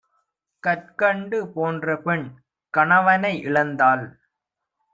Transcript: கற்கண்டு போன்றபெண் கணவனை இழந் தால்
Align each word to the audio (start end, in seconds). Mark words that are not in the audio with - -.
கற்கண்டு 0.63 1.39
போன்றபெண் 1.53 2.25
கணவனை 2.73 3.33
இழந் 3.43 3.75
தால் 3.75 4.05